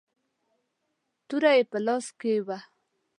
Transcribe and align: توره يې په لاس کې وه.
توره 1.27 1.51
يې 1.57 1.63
په 1.71 1.77
لاس 1.85 2.05
کې 2.19 2.33
وه. 2.45 2.57